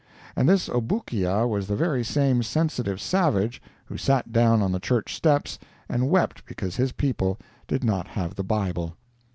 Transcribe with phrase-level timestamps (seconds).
[0.35, 5.13] And this Obookia was the very same sensitive savage who sat down on the church
[5.15, 8.95] steps and wept because his people did not have the Bible.